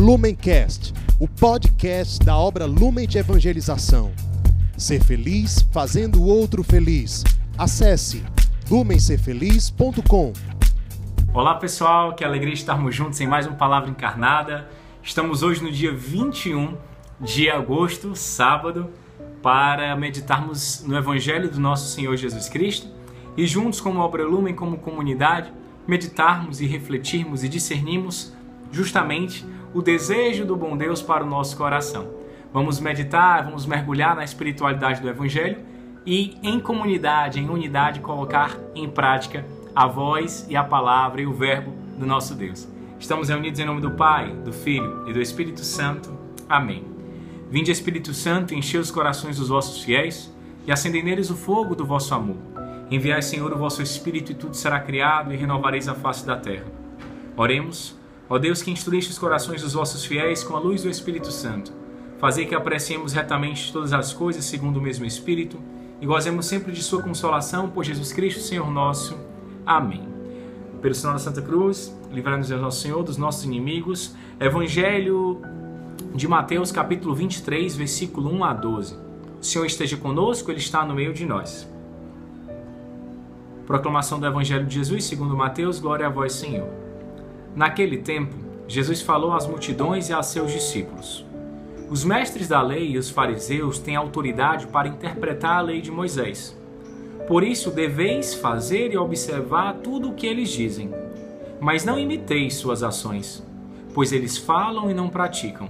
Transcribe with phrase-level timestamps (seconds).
[0.00, 4.10] Lumencast, o podcast da obra Lumen de Evangelização.
[4.74, 7.22] Ser feliz fazendo o outro feliz.
[7.58, 8.24] Acesse
[8.70, 10.32] lumencerfeliz.com.
[11.34, 14.70] Olá pessoal, que alegria estarmos juntos em mais uma Palavra Encarnada.
[15.02, 16.78] Estamos hoje no dia 21
[17.20, 18.88] de agosto, sábado,
[19.42, 22.88] para meditarmos no Evangelho do nosso Senhor Jesus Cristo
[23.36, 25.52] e juntos como Obra Lumen, como comunidade,
[25.86, 28.32] meditarmos e refletirmos e discernirmos
[28.72, 32.08] justamente o desejo do bom Deus para o nosso coração.
[32.52, 35.58] Vamos meditar, vamos mergulhar na espiritualidade do Evangelho
[36.04, 41.32] e, em comunidade, em unidade, colocar em prática a voz e a palavra e o
[41.32, 42.66] verbo do nosso Deus.
[42.98, 46.12] Estamos reunidos em nome do Pai, do Filho e do Espírito Santo.
[46.48, 46.84] Amém.
[47.48, 50.32] Vinde, Espírito Santo, enchei os corações dos vossos fiéis
[50.66, 52.36] e acendei neles o fogo do vosso amor.
[52.90, 56.66] Enviai, Senhor, o vosso Espírito e tudo será criado e renovareis a face da terra.
[57.36, 57.99] Oremos.
[58.32, 61.72] Ó Deus que instruíste os corações dos vossos fiéis com a luz do Espírito Santo,
[62.16, 65.58] fazei que apreciemos retamente todas as coisas segundo o mesmo Espírito
[66.00, 69.18] e gozemos sempre de sua consolação por Jesus Cristo, Senhor nosso.
[69.66, 70.08] Amém.
[70.80, 74.14] Pelo sinal da Santa Cruz, livrai-nos Deus nosso Senhor dos nossos inimigos.
[74.38, 75.42] Evangelho
[76.14, 78.96] de Mateus, capítulo 23, versículo 1 a 12.
[79.40, 81.68] O Senhor esteja conosco, Ele está no meio de nós.
[83.66, 86.89] Proclamação do Evangelho de Jesus, segundo Mateus, glória a vós, Senhor.
[87.54, 88.36] Naquele tempo,
[88.68, 91.24] Jesus falou às multidões e a seus discípulos:
[91.90, 96.56] Os mestres da lei e os fariseus têm autoridade para interpretar a lei de Moisés.
[97.26, 100.90] Por isso deveis fazer e observar tudo o que eles dizem.
[101.60, 103.44] Mas não imiteis suas ações,
[103.92, 105.68] pois eles falam e não praticam.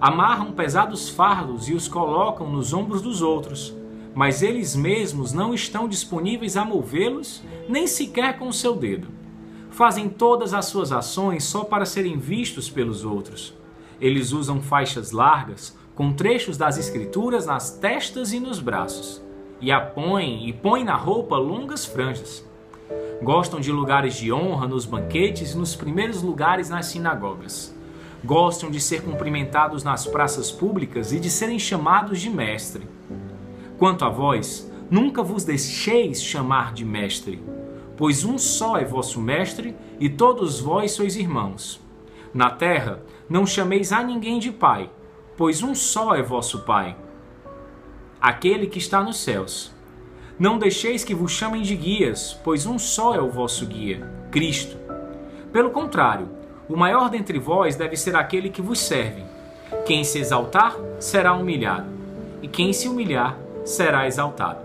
[0.00, 3.74] Amarram pesados fardos e os colocam nos ombros dos outros,
[4.14, 9.17] mas eles mesmos não estão disponíveis a movê-los, nem sequer com o seu dedo
[9.78, 13.54] fazem todas as suas ações só para serem vistos pelos outros.
[14.00, 19.22] Eles usam faixas largas com trechos das escrituras nas testas e nos braços,
[19.60, 22.44] e a põem e põem na roupa longas franjas.
[23.22, 27.72] Gostam de lugares de honra nos banquetes e nos primeiros lugares nas sinagogas.
[28.24, 32.82] Gostam de ser cumprimentados nas praças públicas e de serem chamados de mestre.
[33.78, 37.40] Quanto a vós, nunca vos deixeis chamar de mestre
[37.98, 41.80] pois um só é vosso mestre e todos vós sois irmãos.
[42.32, 44.88] Na terra não chameis a ninguém de pai,
[45.36, 46.96] pois um só é vosso pai,
[48.20, 49.74] aquele que está nos céus.
[50.38, 54.76] Não deixeis que vos chamem de guias, pois um só é o vosso guia, Cristo.
[55.52, 56.28] Pelo contrário,
[56.68, 59.24] o maior dentre vós deve ser aquele que vos serve.
[59.84, 61.88] Quem se exaltar será humilhado,
[62.40, 64.60] e quem se humilhar será exaltado.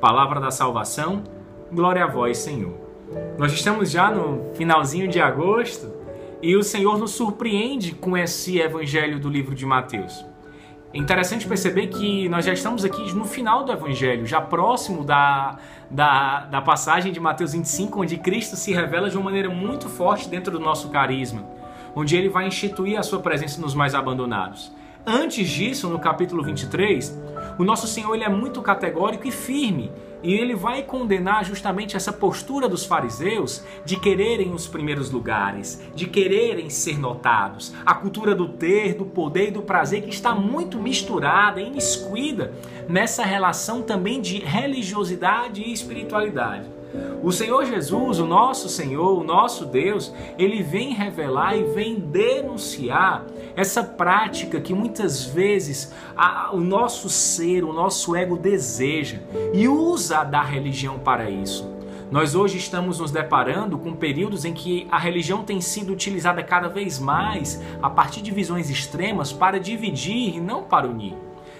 [0.00, 1.22] Palavra da salvação
[1.72, 2.74] Glória a vós, Senhor.
[3.38, 5.92] Nós estamos já no finalzinho de agosto
[6.42, 10.24] e o Senhor nos surpreende com esse evangelho do livro de Mateus.
[10.92, 15.58] É interessante perceber que nós já estamos aqui no final do evangelho, já próximo da,
[15.90, 20.28] da, da passagem de Mateus 25, onde Cristo se revela de uma maneira muito forte
[20.28, 21.44] dentro do nosso carisma,
[21.96, 24.72] onde ele vai instituir a sua presença nos mais abandonados.
[25.06, 27.20] Antes disso, no capítulo 23,
[27.58, 29.92] o nosso Senhor ele é muito categórico e firme
[30.24, 36.06] e ele vai condenar justamente essa postura dos fariseus de quererem os primeiros lugares, de
[36.06, 37.74] quererem ser notados.
[37.84, 42.54] A cultura do ter, do poder e do prazer que está muito misturada, imiscuída
[42.88, 46.66] nessa relação também de religiosidade e espiritualidade.
[47.22, 53.24] O Senhor Jesus, o nosso Senhor, o nosso Deus, ele vem revelar e vem denunciar
[53.56, 59.18] essa prática que muitas vezes a, o nosso ser, o nosso ego deseja
[59.52, 61.72] e usa da religião para isso.
[62.10, 66.68] Nós hoje estamos nos deparando com períodos em que a religião tem sido utilizada cada
[66.68, 71.16] vez mais a partir de visões extremas para dividir e não para unir.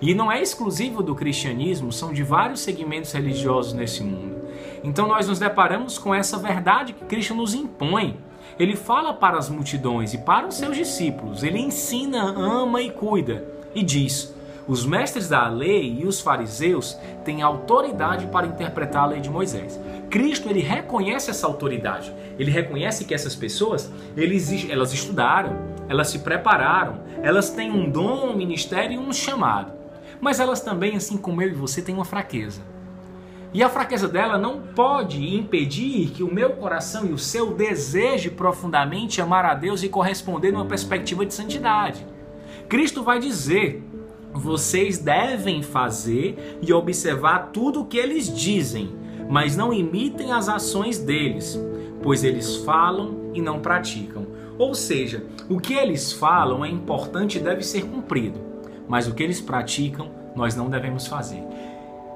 [0.00, 4.36] E não é exclusivo do cristianismo, são de vários segmentos religiosos nesse mundo.
[4.86, 8.20] Então nós nos deparamos com essa verdade que Cristo nos impõe.
[8.56, 13.44] Ele fala para as multidões e para os seus discípulos, ele ensina, ama e cuida,
[13.74, 14.32] e diz:
[14.68, 19.78] os mestres da lei e os fariseus têm autoridade para interpretar a lei de Moisés.
[20.08, 22.14] Cristo ele reconhece essa autoridade.
[22.38, 25.56] Ele reconhece que essas pessoas eles, elas estudaram,
[25.88, 29.72] elas se prepararam, elas têm um dom, um ministério e um chamado.
[30.20, 32.75] Mas elas também, assim como eu e você, têm uma fraqueza.
[33.56, 38.28] E a fraqueza dela não pode impedir que o meu coração e o seu deseje
[38.28, 42.06] profundamente amar a Deus e corresponder numa perspectiva de santidade.
[42.68, 43.82] Cristo vai dizer:
[44.30, 48.94] vocês devem fazer e observar tudo o que eles dizem,
[49.26, 51.58] mas não imitem as ações deles,
[52.02, 54.26] pois eles falam e não praticam.
[54.58, 58.38] Ou seja, o que eles falam é importante e deve ser cumprido,
[58.86, 61.42] mas o que eles praticam nós não devemos fazer.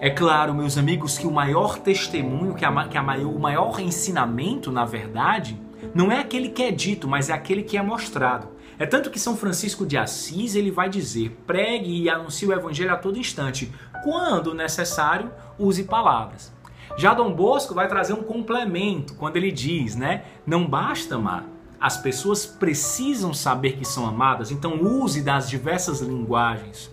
[0.00, 3.80] É claro, meus amigos, que o maior testemunho, que, a, que a maior, o maior
[3.80, 5.60] ensinamento, na verdade,
[5.92, 8.46] não é aquele que é dito, mas é aquele que é mostrado.
[8.78, 12.92] É tanto que São Francisco de Assis ele vai dizer: pregue e anuncie o evangelho
[12.92, 13.72] a todo instante,
[14.04, 16.52] quando necessário, use palavras.
[16.96, 20.22] Já Dom Bosco vai trazer um complemento quando ele diz, né?
[20.46, 21.44] Não basta amar,
[21.80, 26.88] as pessoas precisam saber que são amadas, então use das diversas linguagens.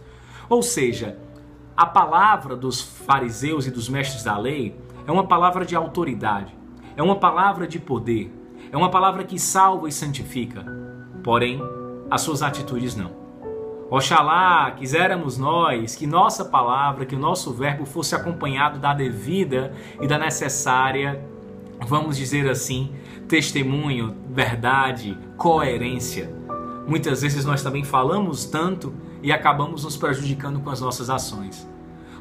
[0.49, 1.17] Ou seja,
[1.75, 6.55] a palavra dos fariseus e dos mestres da lei é uma palavra de autoridade,
[6.95, 8.33] é uma palavra de poder,
[8.71, 10.65] é uma palavra que salva e santifica.
[11.21, 11.61] Porém,
[12.09, 13.11] as suas atitudes não.
[13.89, 20.07] Oxalá quiséramos nós que nossa palavra, que o nosso verbo fosse acompanhado da devida e
[20.07, 21.23] da necessária,
[21.85, 22.95] vamos dizer assim,
[23.27, 26.33] testemunho, verdade, coerência.
[26.87, 28.93] Muitas vezes nós também falamos tanto
[29.25, 31.67] e acabamos nos prejudicando com as nossas ações.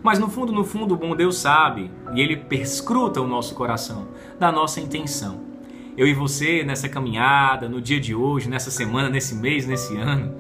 [0.02, 4.08] Mas no fundo, no fundo, o bom Deus sabe e ele perscruta o nosso coração
[4.40, 5.38] da nossa intenção.
[5.98, 10.34] Eu e você nessa caminhada, no dia de hoje, nessa semana, nesse mês, nesse ano,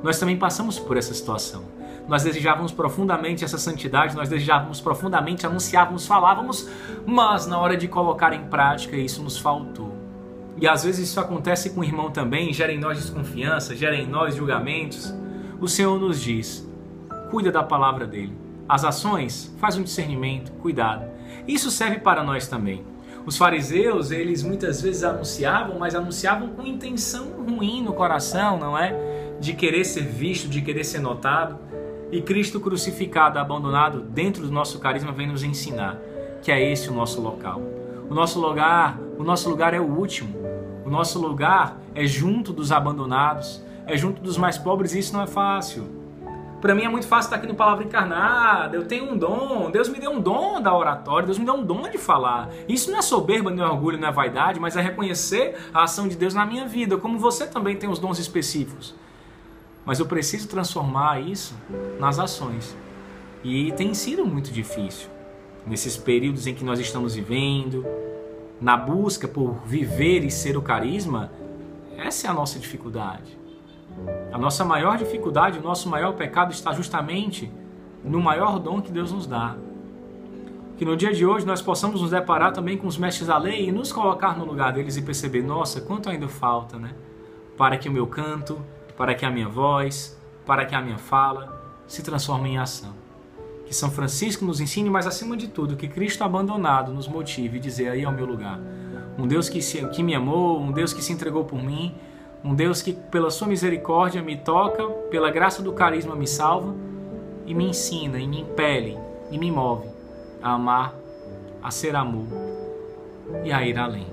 [0.00, 1.64] nós também passamos por essa situação.
[2.06, 6.68] Nós desejávamos profundamente essa santidade, nós desejávamos profundamente, anunciávamos, falávamos,
[7.04, 9.92] mas na hora de colocar em prática isso nos faltou.
[10.56, 14.06] E às vezes isso acontece com o irmão também, gera em nós desconfiança, gera em
[14.06, 15.12] nós julgamentos.
[15.60, 16.68] O Senhor nos diz:
[17.30, 18.36] cuida da palavra dele.
[18.68, 21.04] As ações, faz um discernimento, cuidado.
[21.46, 22.84] Isso serve para nós também.
[23.24, 29.36] Os fariseus, eles muitas vezes anunciavam, mas anunciavam com intenção ruim no coração, não é?
[29.40, 31.58] De querer ser visto, de querer ser notado.
[32.10, 35.98] E Cristo crucificado, abandonado dentro do nosso carisma, vem nos ensinar
[36.42, 37.60] que é esse o nosso local.
[38.08, 40.36] O nosso lugar, o nosso lugar é o último.
[40.84, 45.22] O nosso lugar é junto dos abandonados, é junto dos mais pobres e isso não
[45.22, 46.06] é fácil.
[46.60, 48.76] Para mim é muito fácil estar aqui no Palavra Encarnada.
[48.76, 49.70] Eu tenho um dom.
[49.70, 51.26] Deus me deu um dom da oratória.
[51.26, 52.50] Deus me deu um dom de falar.
[52.68, 56.08] Isso não é soberba, não é orgulho, não é vaidade, mas é reconhecer a ação
[56.08, 56.96] de Deus na minha vida.
[56.96, 58.94] Como você também tem os dons específicos.
[59.84, 61.54] Mas eu preciso transformar isso
[62.00, 62.76] nas ações.
[63.44, 65.08] E tem sido muito difícil.
[65.64, 67.86] Nesses períodos em que nós estamos vivendo,
[68.60, 71.30] na busca por viver e ser o carisma,
[71.96, 73.45] essa é a nossa dificuldade.
[74.32, 77.50] A nossa maior dificuldade, o nosso maior pecado está justamente
[78.04, 79.56] no maior dom que Deus nos dá.
[80.76, 83.68] Que no dia de hoje nós possamos nos deparar também com os mestres da lei
[83.68, 86.94] e nos colocar no lugar deles e perceber, nossa, quanto ainda falta, né?
[87.56, 88.60] Para que o meu canto,
[88.96, 92.92] para que a minha voz, para que a minha fala se transforme em ação.
[93.64, 97.60] Que São Francisco nos ensine, mas acima de tudo, que Cristo abandonado nos motive a
[97.60, 98.60] dizer aí é o meu lugar.
[99.18, 101.94] Um Deus que, se, que me amou, um Deus que se entregou por mim
[102.46, 106.72] um Deus que, pela sua misericórdia, me toca, pela graça do carisma, me salva
[107.44, 108.96] e me ensina, e me impele,
[109.32, 109.88] e me move
[110.40, 110.94] a amar,
[111.60, 112.26] a ser amor
[113.42, 114.06] e a ir além.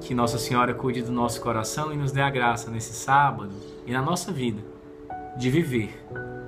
[0.00, 3.52] Que Nossa Senhora cuide do nosso coração e nos dê a graça nesse sábado
[3.86, 4.62] e na nossa vida
[5.36, 6.02] de viver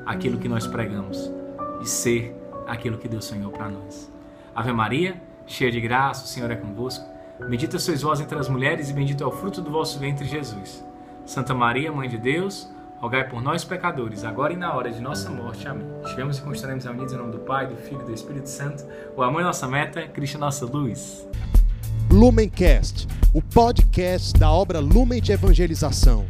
[0.06, 1.30] aquilo que nós pregamos,
[1.78, 2.34] de ser
[2.66, 4.10] aquilo que Deus sonhou para nós.
[4.54, 7.04] Ave Maria, cheia de graça, o Senhor é convosco.
[7.38, 10.82] Bendita sois vós entre as mulheres, e bendito é o fruto do vosso ventre, Jesus.
[11.26, 12.68] Santa Maria, Mãe de Deus,
[12.98, 15.68] rogai por nós, pecadores, agora e na hora de nossa morte.
[15.68, 15.86] Amém.
[16.02, 18.84] Estivemos e continuaremos unidos em nome do Pai, do Filho e do Espírito Santo.
[19.14, 21.26] O amor é nossa meta, Cristo é nossa luz.
[22.10, 26.24] Lumencast, o podcast da obra Lumen de Evangelização.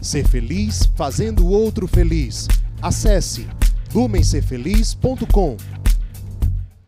[0.00, 2.46] Ser feliz fazendo o outro feliz.
[2.80, 3.48] Acesse
[3.92, 5.56] lumencerfeliz.com.